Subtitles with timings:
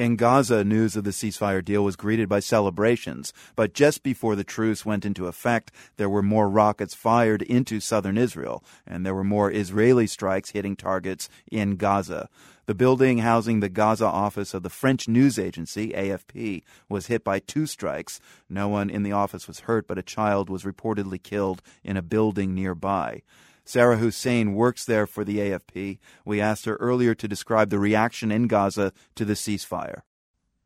[0.00, 4.42] In Gaza, news of the ceasefire deal was greeted by celebrations, but just before the
[4.42, 9.22] truce went into effect, there were more rockets fired into southern Israel, and there were
[9.22, 12.30] more Israeli strikes hitting targets in Gaza.
[12.64, 17.38] The building housing the Gaza office of the French news agency, AFP, was hit by
[17.38, 18.22] two strikes.
[18.48, 22.02] No one in the office was hurt, but a child was reportedly killed in a
[22.02, 23.20] building nearby.
[23.64, 25.98] Sarah Hussein works there for the AFP.
[26.24, 30.02] We asked her earlier to describe the reaction in Gaza to the ceasefire.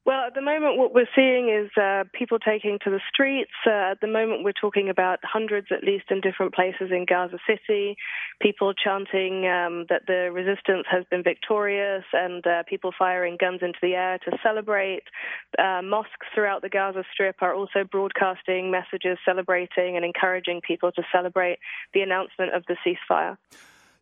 [0.06, 3.52] Well, at the moment, what we're seeing is uh, people taking to the streets.
[3.66, 7.38] Uh, at the moment, we're talking about hundreds, at least, in different places in Gaza
[7.46, 7.96] City.
[8.38, 13.78] People chanting um, that the resistance has been victorious, and uh, people firing guns into
[13.80, 15.04] the air to celebrate.
[15.58, 21.02] Uh, mosques throughout the Gaza Strip are also broadcasting messages celebrating and encouraging people to
[21.10, 21.58] celebrate
[21.94, 23.38] the announcement of the ceasefire.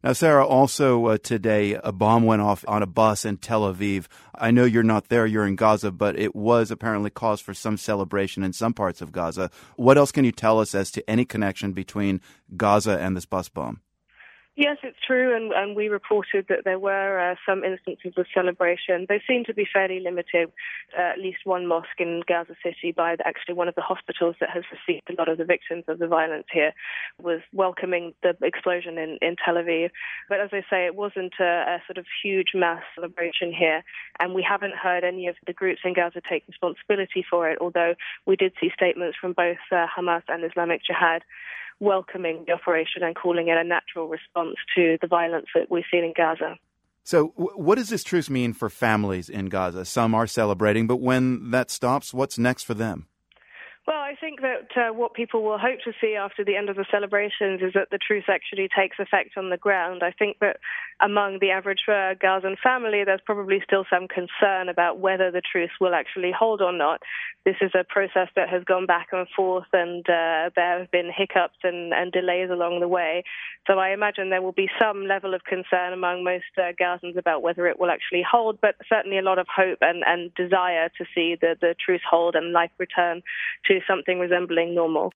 [0.05, 4.07] Now, Sarah, also uh, today, a bomb went off on a bus in Tel Aviv.
[4.35, 7.77] I know you're not there, you're in Gaza, but it was apparently cause for some
[7.77, 9.49] celebration in some parts of Gaza.
[9.77, 12.21] What else can you tell us as to any connection between
[12.57, 13.81] Gaza and this bus bomb?
[14.55, 19.07] Yes, it's true, and, and we reported that there were uh, some instances of celebration.
[19.09, 20.53] They seem to be fairly limited.
[20.97, 24.37] Uh, at least one mosque in Gaza City, by the, actually one of the hospitals
[24.41, 26.75] that has received a lot of the victims of the violence here,
[27.19, 29.89] was welcoming the explosion in, in Tel Aviv.
[30.29, 33.83] But as I say, it wasn't a, a sort of huge mass celebration here,
[34.21, 37.95] and we haven't heard any of the groups in Gaza take responsibility for it, although
[38.27, 41.23] we did see statements from both uh, Hamas and Islamic Jihad
[41.81, 46.05] welcoming the operation and calling it a natural response to the violence that we've seen
[46.05, 46.57] in Gaza.
[47.05, 49.85] So, what does this truce mean for families in Gaza?
[49.85, 53.09] Some are celebrating, but when that stops, what's next for them?
[54.13, 56.85] I think that uh, what people will hope to see after the end of the
[56.91, 60.03] celebrations is that the truce actually takes effect on the ground.
[60.05, 60.59] I think that
[61.01, 65.71] among the average uh, Gazan family, there's probably still some concern about whether the truce
[65.81, 67.01] will actually hold or not.
[67.47, 71.11] This is a process that has gone back and forth, and uh, there have been
[71.15, 73.25] hiccups and, and, delays along the way.
[73.67, 77.43] So I imagine there will be some level of concern among most uh, Gazans about
[77.43, 81.05] whether it will actually hold, but certainly a lot of hope and, and desire to
[81.15, 83.23] see the, the truce hold and life return
[83.65, 85.13] to something resembling normal.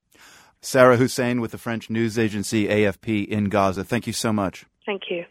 [0.61, 3.85] Sarah Hussein with the French news agency AFP in Gaza.
[3.85, 4.65] Thank you so much.
[4.85, 5.25] Thank you.